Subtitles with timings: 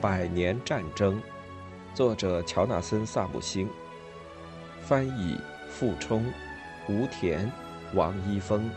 [0.00, 1.20] 百年战争，
[1.92, 3.68] 作者乔纳森·萨姆星，
[4.80, 5.36] 翻译
[5.68, 6.24] 傅冲、
[6.88, 7.50] 吴田、
[7.94, 8.70] 王一峰。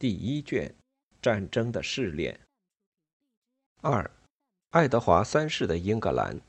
[0.00, 0.74] 第一卷，
[1.20, 2.40] 战争的试炼。
[3.82, 4.10] 二，
[4.70, 6.40] 爱德华三世的英格兰。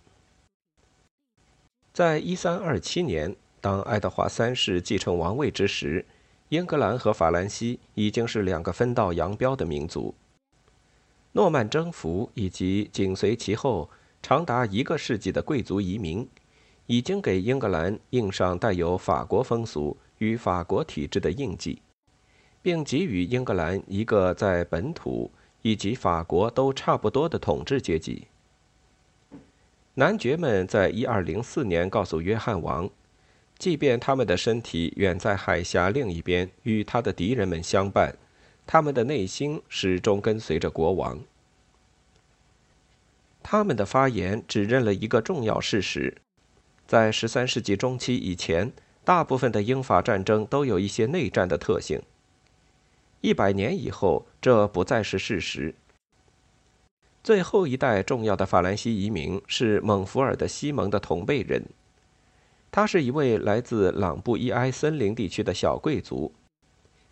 [1.91, 6.05] 在一三二七年，当爱德华三世继承王位之时，
[6.47, 10.15] 英格兰和法兰西已经是两个分道扬镳的民族。
[11.33, 13.89] 诺曼征服以及紧随其后
[14.21, 16.25] 长达一个世纪的贵族移民，
[16.85, 21.81] 已经给英格兰印上带有法国风俗与法国体制的印记。
[22.61, 25.31] 并给予英格兰一个在本土
[25.61, 28.27] 以及法国都差不多的统治阶级。
[29.95, 32.89] 男爵们在一二零四年告诉约翰王，
[33.57, 38.15] 即便他们的身体远在海峡另一边与他的敌人们相伴，
[38.65, 41.19] 他们的内心始终跟随着国王。
[43.43, 46.15] 他们的发言指认了一个重要事实：
[46.87, 48.71] 在十三世纪中期以前，
[49.03, 52.01] 大部分的英法战争都有一些内战的特性。
[53.21, 55.75] 一百年以后，这不再是事实。
[57.23, 61.63] 最后一代重要的法兰西移民是蒙福尔的西蒙的同辈人，
[62.71, 66.33] 他是一位来自朗布伊埃森林地区的小贵族，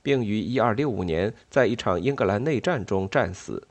[0.02, 3.68] 并于1265年在一场英格兰内战中战死。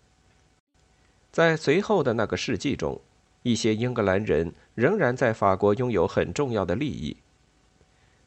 [1.32, 3.00] 在随后的那个世纪中，
[3.42, 7.16] 一些英格兰人仍然在法国拥有很重要的利益。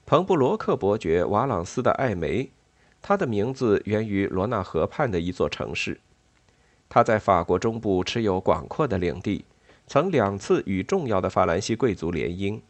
[0.06, 2.52] 彭布罗克伯爵瓦朗斯的爱梅。
[3.02, 6.00] 他的名字源于罗纳河畔的一座城市。
[6.88, 9.46] 他在法国中部持有广阔的领地，
[9.88, 12.62] 曾两次与重要的法兰西贵族联姻。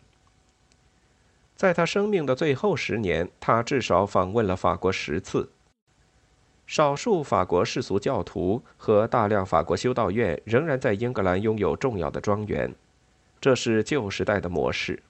[1.56, 5.50] 在他生命的最后十年，他至少访问了法国十次。
[6.66, 12.74] 少数法国世俗教徒和大量法国修道院仍然在英格兰拥有重要的庄园，
[13.42, 15.04] 这是旧时代的模式。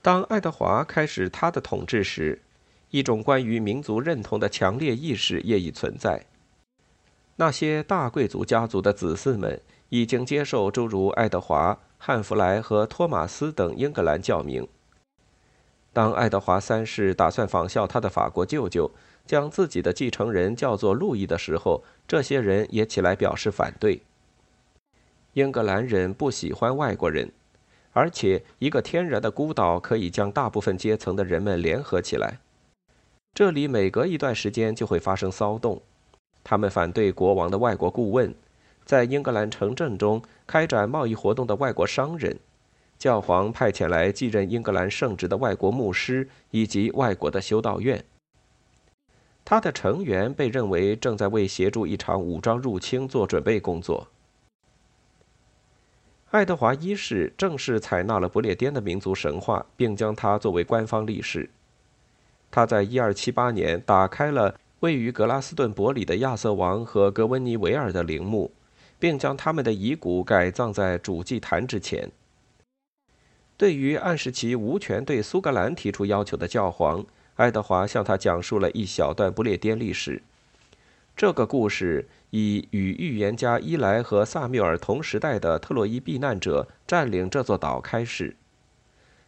[0.00, 2.40] 当爱德华开始他的统治时，
[2.92, 6.24] 一种关于民族认同的强烈意识业已存在。
[7.36, 14.68] 那些大贵族家族的子嗣们已经接受诸如爱德华、汉弗莱和托马斯等英格兰教名。
[15.94, 18.90] 当爱德华三世打算仿效他的法国舅舅，
[19.26, 24.02] 将自己的继承人叫做路易的时候，这些人也起来表示反对。
[25.32, 27.32] 英格兰人不喜欢外国人，
[27.92, 32.38] 而且一个天然的孤岛可以将大部分阶层的人们联合起来。
[33.34, 35.80] 这里每隔一段时间就会发生骚动，
[36.44, 38.34] 他们反对国王的外国顾问，
[38.84, 42.38] 在英格兰城镇中开展贸易活动的外国商人，
[42.98, 48.04] 教皇派遣来继任英格兰圣职的外国牧师以及外国的修道院。
[49.46, 54.08] 他的成员被认为正在为协助一场武装入侵做准备工作。
[56.30, 61.48] 爱德华一世正式采纳了不列颠的民族神话，并将它作为官方历史。
[62.52, 68.52] 他在1278年打开了位于格拉斯顿伯里的亚瑟王和格温尼维尔的陵墓，
[68.98, 72.10] 并将他们的遗骨改葬在主祭坛之前。
[73.56, 77.04] 对于暗示其无权对苏格兰提出要求的教皇，
[77.36, 80.22] 爱德华向他讲述了一小段不列颠历史。
[81.16, 88.36] 这个故事以与预言家伊莱和萨缪尔同时代的特洛伊避难者占领这座岛开始，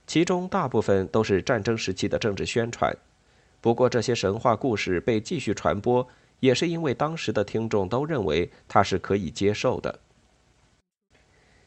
[0.07, 2.95] 其中大部分都是战争时期的政治宣传。
[3.65, 6.07] 不过，这些神话故事被继续传播，
[6.41, 10.01] 也是因为当时的听众都认为它是可以接受的。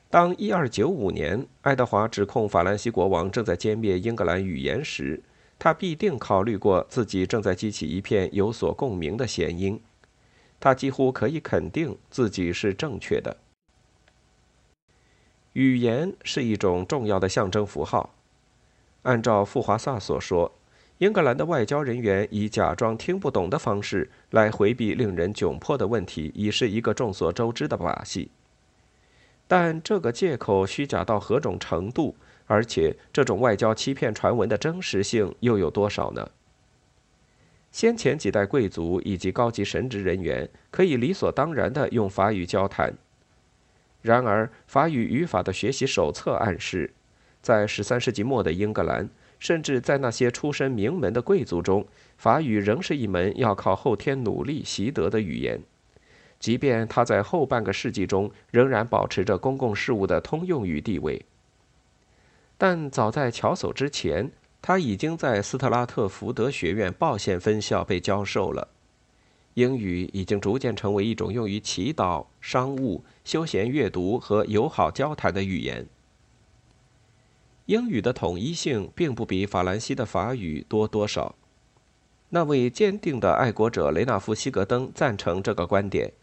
[0.07, 5.23] 当1295年爱德华指控法兰西国王正在歼灭英格兰语言时，
[5.57, 9.81] 他必定考虑过自己正在激起一片有所共鸣的弦音。
[10.59, 13.37] 他几乎可以肯定自己是正确的。
[15.53, 18.13] 语言是一种重要的象征符号。
[19.01, 20.51] 按照富华萨所说，
[20.99, 28.31] 英格兰的外交人员以假装听不懂的方式来回避令人窘迫的问题，已是一个众所周知的把戏。
[29.47, 32.15] 但这个借口虚假到何种程度？
[32.47, 36.29] 而且，这种外交欺骗传闻的真实性又有多少呢？
[37.71, 42.93] 先前几代贵族以及高级神职人员可以理所当然地用法语交谈。
[44.01, 46.91] 然而，法语语法的学习手册暗示，
[47.41, 49.09] 在十三世纪末的英格兰，
[49.39, 51.85] 甚至在那些出身名门的贵族中，
[52.17, 55.61] 法语仍是一门要靠后天努力习得的语言。
[56.39, 61.25] 即便它在后半个世纪中仍然保持着公共事务的通用语地位，
[62.57, 64.31] 但早在乔叟之前，
[64.61, 68.67] 它已经在斯特拉特福德学院报县分校被教授了。
[69.55, 75.87] 英语已经逐渐成为一种用于祈祷、商务、休闲阅读和友好交谈的语言。
[77.67, 81.35] 英语的统一性并不比法兰西的法语多多少。
[82.29, 86.13] 那位坚定的爱国者雷纳夫·西格登赞成这个观点：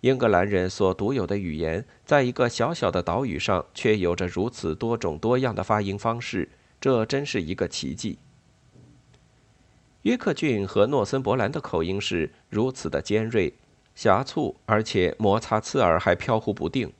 [0.00, 6.48] 英格兰人所独有的语言，在一个小小的岛屿上却有着如此多种多样的发音方式，
[6.80, 8.18] 这真是一个奇迹。
[10.02, 13.52] 约克郡和诺森伯兰的口音是如此的尖锐、
[13.94, 16.90] 狭促，而且摩擦刺耳，还飘忽不定，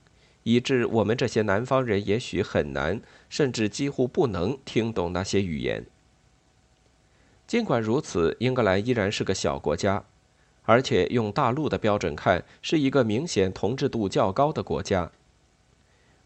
[0.43, 5.87] 以致我们这些南方人也许很难，甚至几乎不能听懂那些语言。
[7.46, 10.05] 尽管如此，英格兰依然是个小国家，
[10.64, 15.11] 而且用大陆的标准看，是一个明显同质度较高的国家。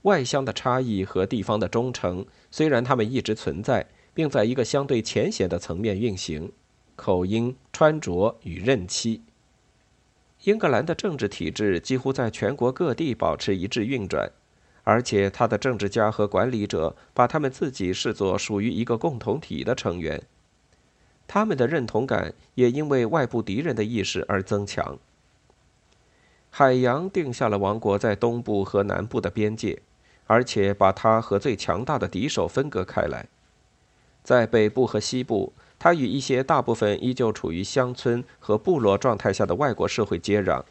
[0.03, 6.51] 外乡的差异和地方的忠诚，虽然它们一直存在，并在一个相对浅显的层面运行。
[6.97, 9.23] 口音、穿着与任期。
[10.45, 14.29] 英格兰的政治体制几乎在全国各地保持一致运转，
[14.83, 20.21] 而且他的政治家和管理者把他们自己视作属于一个共同体的成员。
[21.29, 24.99] 他们的认同感也因为外部敌人的意识而增强。
[26.51, 29.81] 海洋定下了王国在东部和南部的边界，
[30.27, 33.29] 而且把它和最强大的敌手分割开来，
[34.25, 35.53] 在北部和西部。
[35.83, 40.63] 他与一些大部分依旧处于乡村和部落状态下的外国社会接壤，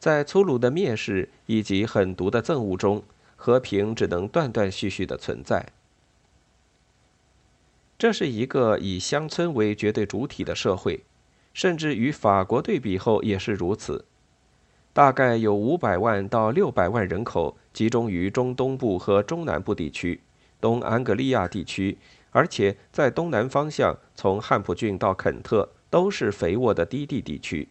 [0.00, 3.04] 在粗鲁的蔑视以及狠毒的憎恶中，
[3.36, 5.66] 和平只能断断续续的存在。
[7.96, 11.04] 这是一个以乡村为绝对主体的社会，
[11.54, 14.04] 甚至与法国对比后也是如此。
[14.92, 20.20] 大概有五百万到六百万人口集中于中东部和中南部地区、
[20.60, 21.96] 东安格利亚地区。
[22.36, 27.70] 而且在东南方向，从汉普郡到肯特都是肥沃的低地地区，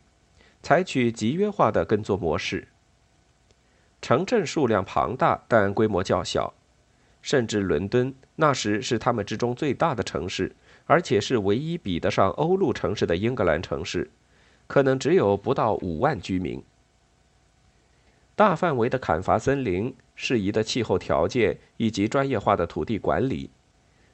[0.63, 2.67] 采取集约化的耕作模式。
[4.01, 6.51] 城镇数量庞大，但规模较小，
[7.21, 10.55] 甚至伦敦那时是他们之中最大的城市，
[10.87, 14.09] 而且是唯一比得上欧陆城市的英格兰城市，
[14.65, 16.63] 可能只有不到五万居民。
[18.35, 23.51] 大范围的砍伐森林、适宜的气候条件以及专业化的土地管理。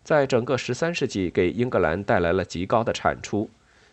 [0.04, 3.50] 在整个十三世纪，给英格兰带来了极高的产出，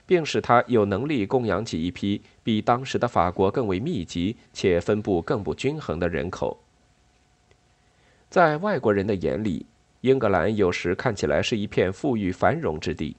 [0.07, 6.59] 并使它有能力供养起一批比当时的法国更为密集且分布更不均衡的人口。
[8.31, 9.67] 在外国人的眼里，
[10.01, 13.17] 英格兰有时看起来是一片富裕繁荣之地。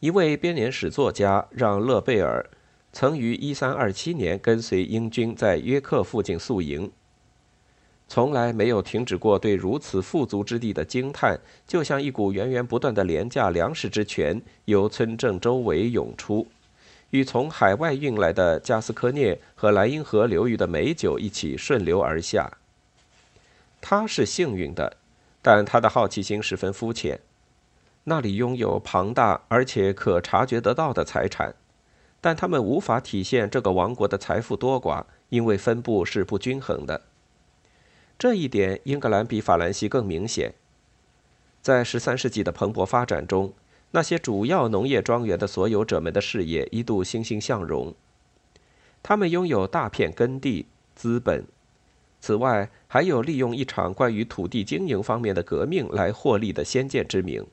[0.00, 2.48] 一位编年史作家让·勒贝尔
[2.92, 6.90] 曾于1327年跟随英军在约克附近宿营。
[8.10, 16.46] 从来没有停止过对如此富足之地的惊叹，就像一股源源不断的廉价粮食之泉由村镇周围涌出，
[17.10, 22.50] 与从海外运来的加斯科涅和莱茵河流域的美酒一起顺流而下。
[23.82, 24.96] 他是幸运的，
[25.42, 27.20] 但他的好奇心十分肤浅。
[28.04, 31.54] 那里拥有庞大而且可察觉得到的财产，
[32.22, 37.02] 但他们无法体现这个王国的财富多寡，因为分布是不均衡的。
[38.18, 40.52] 这一点，英格兰比法兰西更明显。
[41.62, 43.52] 在十三世纪的蓬勃发展中，
[43.92, 47.94] 那些主要农业庄园的所有者们的事业一度欣欣向荣。
[49.04, 51.44] 他们拥有大片耕地、资本，
[52.20, 57.46] 此外还有利用一场关于土地经营方面的革命来获利的先见之明。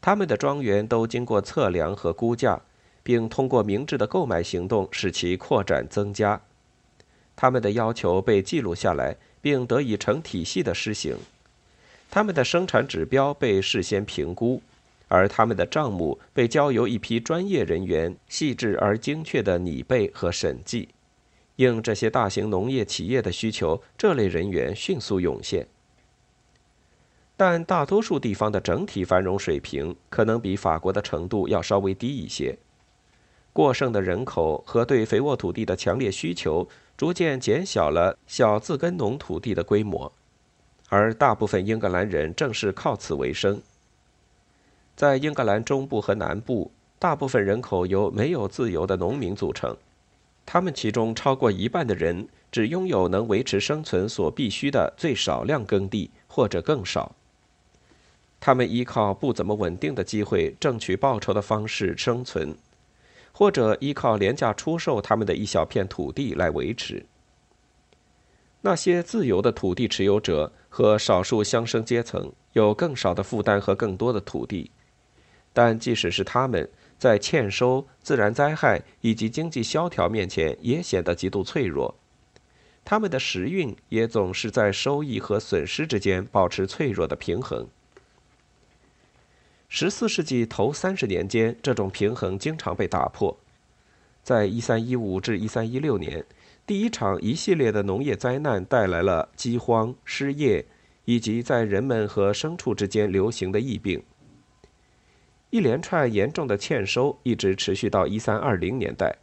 [0.00, 2.60] 他们的庄园都经过测量和估价，
[3.04, 6.40] 并通过明智的购买行动使其扩展增加。
[7.36, 9.16] 他们的要求被记录下来。
[9.40, 11.16] 并得以成体系的施行，
[12.10, 14.62] 他们的生产指标被事先评估，
[15.08, 20.88] 而他们的账目被交由一批专业人员细致而精确的拟备和审计。
[21.56, 25.66] 应这些大型农业企业的需求，这类人员迅速涌现。
[27.36, 32.56] 但大多数地方的整体繁荣水平可能比法国的程度要稍微低一些。
[33.52, 40.12] 过剩的人口和对肥沃土地的强烈需求，逐渐减小了小自耕农土地的规模，
[40.88, 43.62] 而大部分英格兰人正是靠此为生。
[44.96, 49.76] 在英格兰中部和南部，大部分人口由没有自由的农民组成。
[50.44, 57.14] 他们其中超过一半的人只拥有能维持生存所必需的最少量耕地，或者更少。
[58.40, 62.56] 他们依靠不怎么稳定的机会挣取报酬的方式生存，
[63.38, 67.06] 或者依靠廉价出售他们的一小片土地来维持。
[68.62, 74.72] 那些自由的土地持有者和少数乡绅阶层有更少的负担和更多的土地，
[75.52, 76.68] 但即使是他们。
[76.98, 81.94] 在欠收、自然灾害以及经济萧条面前，也显得极度脆弱。
[82.84, 87.68] 他们的时运也总是在收益和损失之间保持脆弱的平衡。
[89.70, 93.38] 十四世纪头三十年间，这种平衡经常被打破。
[94.22, 96.24] 在一三一五至一三一六年，
[96.66, 100.64] 第一场一系列的农业灾难带来了饥荒、失业
[101.04, 104.02] 以及在人们和牲畜之间流行的疫病。
[105.50, 109.18] 一连串严重的欠收一直持续到一三二零年代，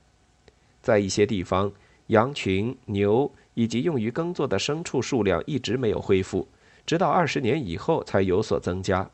[0.79, 1.73] 在一些地方，
[2.07, 6.47] 羊群、牛以及用于耕作的牲畜数量一直没有恢复，
[6.85, 9.09] 直到二十年以后才有所增加。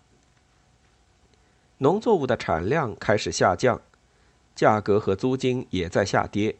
[1.82, 3.82] 农作物的产量开始下降，
[4.56, 6.56] 价格和租金也在下跌，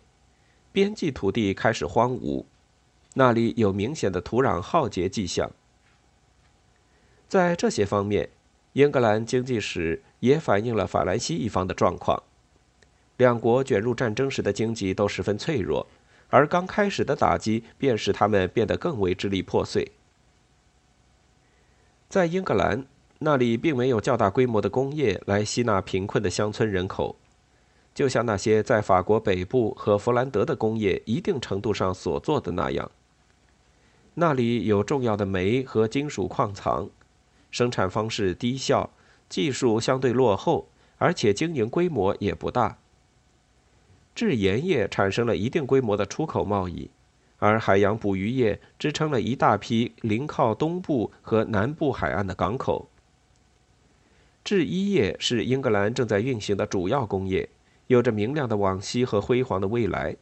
[0.72, 2.46] 边际土地开始荒芜，
[3.14, 5.52] 那里有明显的土壤耗竭迹象。
[7.28, 8.30] 在这些方面，
[8.74, 10.04] 英格兰经济史。
[10.22, 12.22] 也反映了法兰西一方的状况。
[13.18, 15.88] 两国卷入战争时的经济都十分脆弱，
[16.30, 19.92] 而刚开始的打击便使他们变得更为支离破碎。
[22.08, 22.86] 在英格兰，
[23.24, 27.16] 那里并没有较大规模的工业来吸纳贫困的乡村人口，
[27.94, 32.90] 就像那些在法国北部和弗兰德的工业一定程度上所做的那样。
[34.16, 36.90] 那里有重要的煤和金属矿藏，
[37.52, 38.90] 生产方式低效。
[39.30, 42.80] 技术相对落后，而且经营规模也不大。
[44.16, 46.90] 制盐业产生了一定规模的出口贸易，
[47.38, 52.90] 而海洋捕鱼业支撑了一大批临靠东部和南部海岸的港口。
[54.44, 57.50] 制衣业是英格兰正在运行的主要工业，
[57.88, 60.16] 有着明亮的往昔和辉煌的未来，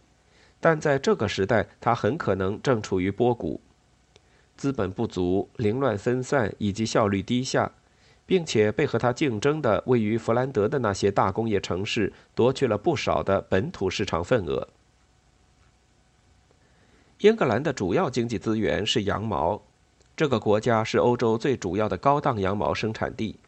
[0.60, 3.62] 但在这个时代，它很可能正处于波谷。
[4.58, 7.72] 资本不足、凌乱分散以及效率低下。
[8.30, 14.68] 并且被和他竞争的位于弗兰德的那些大工业城市夺去了不少的本土市场份额。
[17.22, 19.64] 英格兰的主要经济资源是羊毛，
[20.16, 23.40] 这个国家是欧洲最主要的高档羊毛生产地，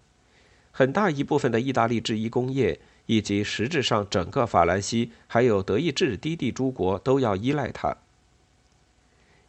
[0.72, 7.98] 很大一部分的意大利制衣工业以及实质上整个法兰西还有德意志低地诸国都要依赖它。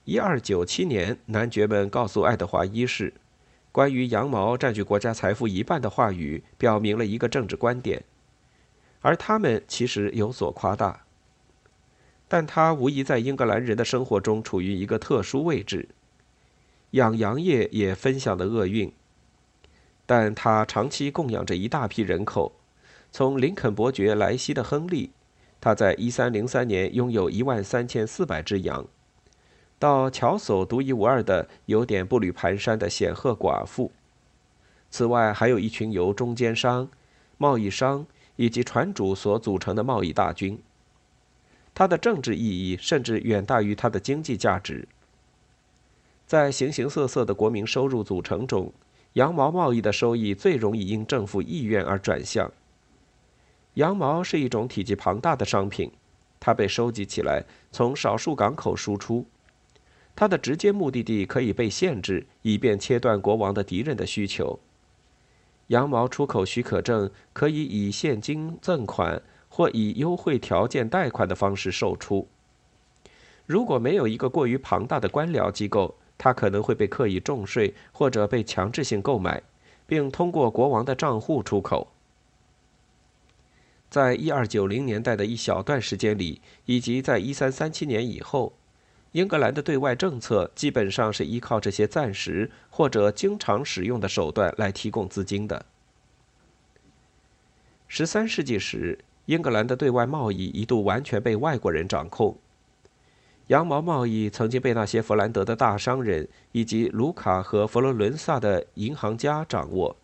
[0.05, 3.15] 一二九七年，男爵们告诉爱德华一世。
[3.71, 8.05] 关于羊毛占据国家财富一半的话语，表明了一个政治观点，
[9.01, 11.05] 而他们其实有所夸大。
[12.29, 15.89] 但它无疑在英格兰人的生活中处于一个特殊位置。
[16.91, 18.93] 养羊业也分享了厄运，
[20.07, 22.53] 但他长期供养着一大批人口。
[23.11, 25.11] 从林肯伯爵莱西的亨利，
[25.61, 28.87] 他在1303年拥有一万三千四百只羊。
[29.79, 33.91] 到乔叟独一无二的、有点步履蹒跚的显赫寡妇。
[34.91, 36.89] 此外，还有一群由中间商、
[37.37, 38.07] 贸易商
[38.37, 40.63] 以及船主所组成的贸易大军。
[41.75, 44.87] 它的政治意义甚至远大于它的经济价值。
[46.27, 48.73] 在形形色色的国民收入组成中，
[49.15, 52.51] 羊毛贸易的收益最容易因政府意愿而转向。
[53.75, 55.91] 羊毛是一种体积庞大的商品，
[56.41, 59.27] 它被收集起来，从少数港口输出。
[60.15, 64.59] 它的直接目的地可以被限制，以便切断国王的敌人的需求。
[65.69, 72.29] 羊毛出口许可证可以以现金赠款或以优惠条件贷款的方式售出。
[73.47, 79.43] 如果没有一个过于庞大的官僚机构，它可能会被刻意重税或者被强制性购买，
[79.89, 81.89] 并通过国王的账户出口。
[83.91, 88.53] 在一二九零年代的一小段时间里，以及在一三三七年以后。
[89.11, 95.67] 英格兰的对外政策基本上是依靠这些暂时或者经常使用的手段来提供资金的。
[97.89, 102.39] 十三世纪时，英格兰的对外贸易一度完全被外国人掌控。
[103.53, 109.95] 羊毛贸易曾经被那些弗兰德的大商人以及卢卡和佛罗伦萨的银行家掌握。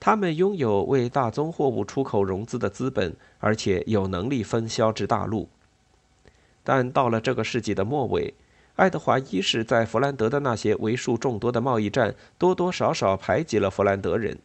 [0.00, 5.48] 他们拥有为大宗货物出口融资的资本，而且有能力分销至大陆。
[6.64, 8.34] 但到了这个世纪的末尾，
[8.74, 14.36] 爱德华一世在弗兰德的那些为数众多的贸易战，多多少少排挤了弗兰德人。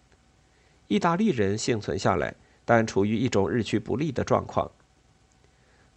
[0.88, 4.70] 意大利人幸存下来，但处于一种日趋不利的状况。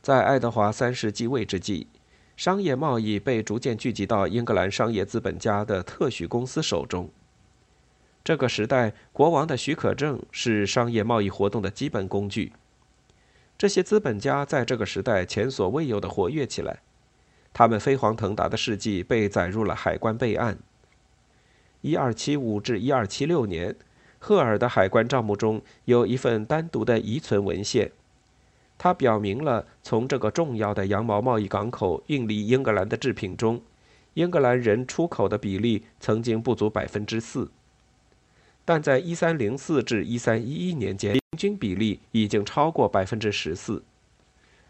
[0.02, 1.86] 在爱德华三世继位之际，
[2.34, 7.10] 商业贸易被逐渐聚集到英格兰商业资本家的特许公司手中。
[8.24, 12.52] 这个时代，国王的许可证是商业贸易活动的基本工具。
[13.58, 16.80] 这些资本家在这个时代前所未有的活跃起来，
[17.52, 20.58] 他们飞黄腾达的事迹被载入了海关备案。
[21.82, 23.76] 1275至1276年，
[24.18, 27.92] 赫尔的海关账目中有一份单独的遗存文献，
[28.82, 33.60] 它表明了从这个重要的羊毛贸易港口运离英格兰的制品中，
[34.14, 37.50] 英格兰人出口的比例曾经不足百分之四。
[38.64, 43.82] 但在1304至1311年间，平均比例已经超过百分之十四，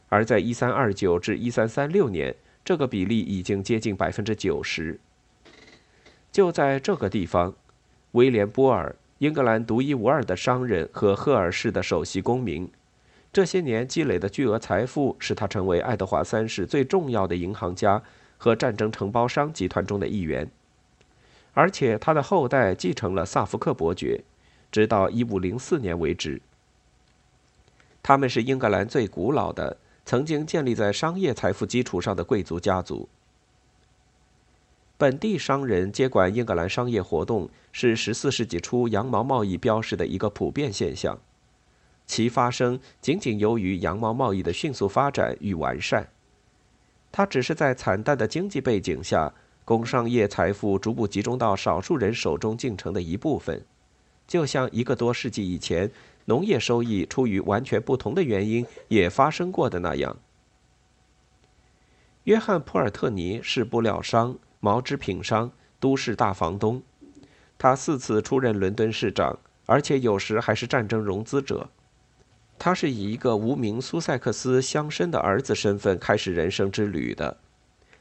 [0.09, 4.99] 而在1329至1336年，这个比例已经接近百分之九十。
[6.33, 7.55] 就在这个地方，
[8.11, 12.69] 威廉·波尔，英格兰独一无二的商人和赫尔市的首席公民，
[13.33, 18.03] 这些年积累的巨额财富使他成为爱德华三世最重要的银行家
[18.37, 20.51] 和战争承包商集团中的一员。
[21.53, 24.23] 而且他的后代继承了萨福克伯爵，
[24.71, 26.41] 直到1504年为止。
[28.03, 33.09] 他们是英格兰最古老的、曾经建立在商业财富基础上的贵族家族。
[34.97, 41.19] 本地商人接管英格兰商业活动，是14世纪初羊毛贸易标识的一个普遍现象，
[42.11, 46.09] 其发生仅仅由于羊毛贸易的迅速发展与完善。
[47.13, 49.33] 它只是在惨淡的经济背景下。
[49.63, 53.65] 工商业财富逐步集中到少数人手中进程的一部分，
[54.27, 55.89] 就像一个多世纪以前
[56.25, 60.17] 农业收益出于完全不同的原因也发生过的那样。
[62.25, 66.83] 约翰·普尔特尼是布料商、毛织品商、都市大房东，
[67.57, 71.69] 他四次出任伦敦市长，而且有时还是战争融资者。
[72.63, 77.39] 他是以一个无名苏塞克斯乡绅的儿子身份开始人生之旅的。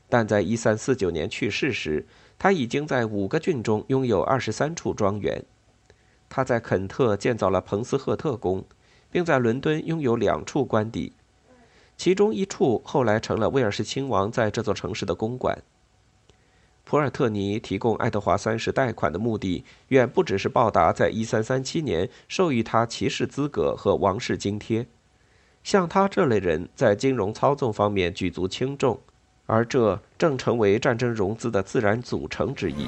[0.10, 2.06] 但在1349年去世时，
[2.38, 5.46] 他已经在五个郡中拥有二十三处庄园。
[6.28, 8.66] 他在肯特建造了彭斯赫特宫，
[9.10, 11.14] 并在伦敦拥有两处官邸，
[11.96, 15.58] 其中一处后来成了威尔士亲王在这座城市的公馆。
[16.90, 24.88] 普尔特尼提供爱德华三世贷款的目的，远不只是报答在1337年授予他骑士资格和王室津贴。
[25.64, 29.00] 像他这类人在金融操纵方面举足轻重。
[29.46, 32.88] 而这正成为战争融资的自然组成之一。